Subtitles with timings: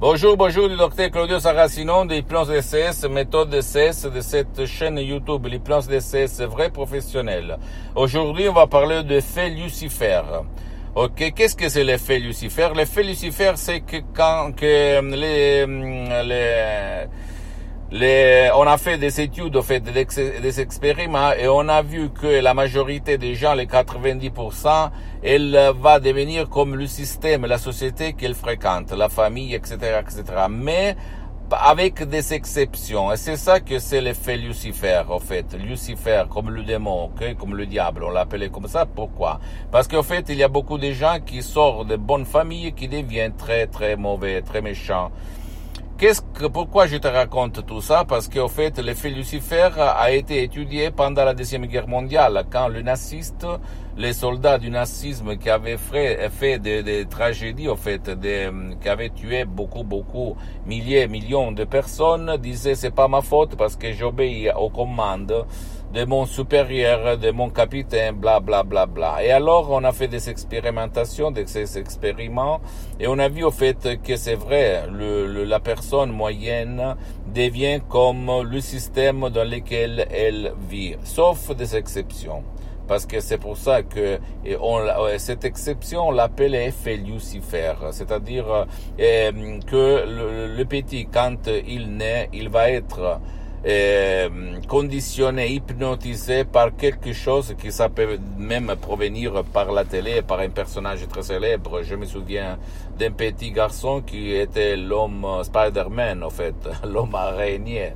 [0.00, 5.46] Bonjour, bonjour du docteur Claudio Saracino de l'hypnose DCS, méthode DCS de cette chaîne YouTube,
[5.46, 7.56] l'hypnose DCS vrai professionnel.
[7.94, 10.22] Aujourd'hui, on va parler de l'effet Lucifer.
[10.96, 12.70] Ok, qu'est-ce que c'est l'effet Lucifer?
[12.74, 17.06] L'effet Lucifer, c'est que quand que les, les
[17.96, 22.52] on a fait des études, on fait des, expériments et on a vu que la
[22.52, 24.90] majorité des gens, les 90%,
[25.22, 30.24] elle va devenir comme le système, la société qu'elle fréquente, la famille, etc., etc.
[30.50, 30.96] Mais
[31.52, 33.12] avec des exceptions.
[33.12, 35.54] Et c'est ça que c'est l'effet Lucifer, en fait.
[35.54, 38.86] Lucifer, comme le démon, comme le diable, on l'appelait comme ça.
[38.86, 39.38] Pourquoi?
[39.70, 42.88] Parce qu'en fait, il y a beaucoup de gens qui sortent de bonnes familles qui
[42.88, 45.12] deviennent très, très mauvais, très méchants.
[46.52, 48.04] Pourquoi je te raconte tout ça?
[48.04, 52.82] Parce qu'en fait, l'effet Lucifer a été étudié pendant la Deuxième Guerre mondiale, quand le
[52.82, 53.46] naziste,
[53.96, 58.10] les soldats du nazisme qui avaient fait, des, tragédies, en fait,
[58.82, 60.36] qui avaient tué beaucoup, beaucoup,
[60.66, 65.46] milliers, millions de personnes, disaient c'est pas ma faute parce que j'obéis aux commandes
[65.94, 69.22] de mon supérieur, de mon capitaine, bla bla bla bla.
[69.22, 72.60] Et alors on a fait des expérimentations, des expériments,
[72.98, 76.96] et on a vu au fait que c'est vrai, la personne moyenne
[77.32, 82.42] devient comme le système dans lequel elle vit, sauf des exceptions.
[82.88, 84.18] Parce que c'est pour ça que
[85.18, 87.72] cette exception, on l'appelle effet Lucifer.
[87.92, 88.66] C'est-à-dire
[89.00, 93.20] euh, que le, le, petit, quand il naît, il va être
[94.68, 100.50] conditionné, hypnotisé par quelque chose qui ça peut même provenir par la télé, par un
[100.50, 101.82] personnage très célèbre.
[101.82, 102.58] Je me souviens
[102.98, 106.54] d'un petit garçon qui était l'homme Spider-Man, en fait,
[106.84, 107.92] l'homme araignée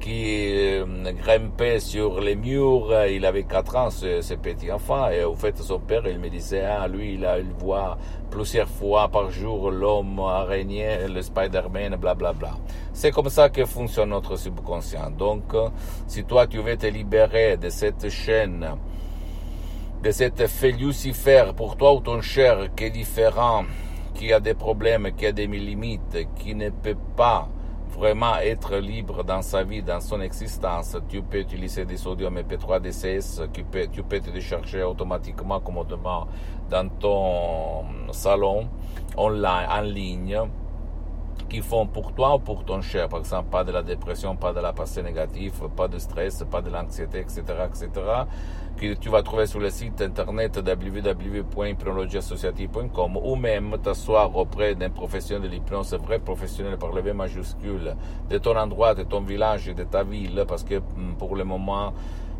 [0.00, 2.92] qui euh, grimpait sur les murs.
[3.06, 5.10] Il avait 4 ans, ce, petit enfant.
[5.10, 7.98] Et au fait, son père, il me disait, ah, lui, il, a, il voit
[8.30, 12.32] plusieurs fois par jour l'homme araignée, le Spider-Man, blablabla.
[12.32, 12.50] Bla.
[12.92, 15.10] C'est comme ça que fonctionne notre subconscient.
[15.10, 15.54] Donc,
[16.06, 18.66] si toi, tu veux te libérer de cette chaîne,
[20.02, 23.64] de cet effet Lucifer pour toi ou ton cher qui est différent,
[24.14, 27.48] qui a des problèmes, qui a des limites, qui ne peut pas
[28.00, 32.80] vraiment être libre dans sa vie, dans son existence, tu peux utiliser des sodium MP3
[32.80, 36.26] DCS, tu peux, tu peux te décharger automatiquement, commodément
[36.70, 38.68] dans ton salon,
[39.18, 40.40] online, en ligne
[41.48, 43.08] qui font pour toi ou pour ton cher.
[43.08, 46.62] Par exemple, pas de la dépression, pas de la passé négative, pas de stress, pas
[46.62, 47.90] de l'anxiété, etc., etc.,
[48.76, 55.42] que tu vas trouver sur le site internet www.hypnologieassociative.com ou même t'asseoir auprès d'un professionnel
[55.42, 57.94] de l'hypnose, vrai professionnel par le V majuscule,
[58.30, 61.92] de ton endroit, de ton village, de ta ville, parce que mm, pour le moment,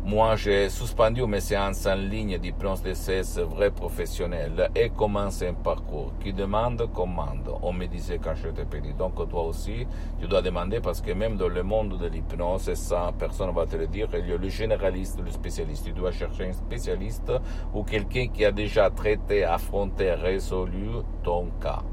[0.03, 6.13] moi, j'ai suspendu mes séances en ligne d'hypnose DCS vrai professionnel et commence un parcours
[6.23, 7.51] qui demande commande.
[7.61, 8.93] On me disait quand t'ai payé.
[8.93, 9.85] Donc, toi aussi,
[10.19, 13.67] tu dois demander parce que même dans le monde de l'hypnose, ça, personne ne va
[13.67, 14.07] te le dire.
[14.17, 15.85] Il y a le généraliste, le spécialiste.
[15.85, 17.31] Tu dois chercher un spécialiste
[17.73, 21.83] ou quelqu'un qui a déjà traité, affronté, résolu ton cas.